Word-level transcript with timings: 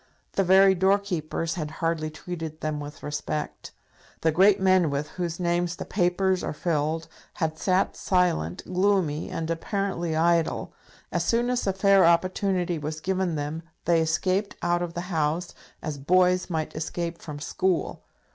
The 0.31 0.43
very 0.43 0.73
doorkeepers 0.73 1.53
had 1.53 1.69
hardly 1.77 2.09
treated 2.09 2.61
them 2.61 2.79
with 2.79 3.03
respect. 3.03 3.71
The 4.21 4.31
great 4.31 4.59
men 4.59 4.89
with 4.89 5.09
whose 5.09 5.39
names 5.39 5.75
the 5.75 5.85
papers 5.85 6.43
are 6.43 6.53
filled 6.53 7.07
had 7.35 7.59
sat 7.59 7.95
silent, 7.95 8.63
gloomy, 8.65 9.29
and 9.29 9.47
apparently 9.51 10.15
idle. 10.15 10.73
As 11.11 11.23
soon 11.23 11.51
as 11.51 11.67
a 11.67 11.73
fair 11.73 12.03
opportunity 12.03 12.79
was 12.79 12.99
given 12.99 13.35
them 13.35 13.61
they 13.85 14.01
escaped 14.01 14.55
out 14.63 14.81
of 14.81 14.95
the 14.95 15.01
House, 15.13 15.53
as 15.83 15.99
boys 15.99 16.49
might 16.49 16.75
escape 16.75 17.19
from 17.21 17.39
school. 17.39 18.01